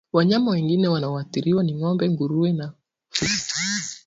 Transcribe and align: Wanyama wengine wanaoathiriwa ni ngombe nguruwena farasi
Wanyama 0.13 0.51
wengine 0.51 0.87
wanaoathiriwa 0.87 1.63
ni 1.63 1.75
ngombe 1.75 2.09
nguruwena 2.09 2.73
farasi 3.09 3.59